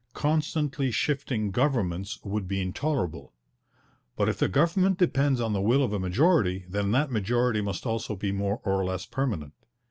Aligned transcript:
Constantly 0.15 0.89
shifting 0.89 1.51
governments 1.51 2.17
would 2.23 2.47
be 2.47 2.59
intolerable. 2.59 3.33
But 4.15 4.29
if 4.29 4.39
the 4.39 4.47
government 4.47 4.97
depends 4.97 5.39
on 5.39 5.53
the 5.53 5.61
will 5.61 5.83
of 5.83 5.93
a 5.93 5.99
majority, 5.99 6.65
then 6.67 6.89
that 6.93 7.11
majority 7.11 7.61
must 7.61 7.85
also 7.85 8.15
be 8.15 8.31
more 8.31 8.61
or 8.65 8.83
less 8.83 9.05
permanent. 9.05 9.53